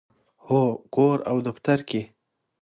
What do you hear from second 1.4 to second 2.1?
دفتر کې